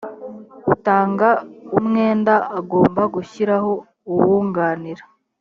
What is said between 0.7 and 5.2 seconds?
utanga umwenda agomba gushyiraho uwunganira